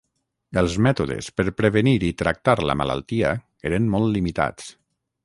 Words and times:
Els 0.59 0.77
mètodes 0.85 1.27
per 1.41 1.45
prevenir 1.59 1.93
i 2.09 2.11
tractar 2.21 2.55
la 2.71 2.77
malaltia 2.81 3.35
eren 3.71 3.87
molt 3.97 4.11
limitats. 4.17 4.73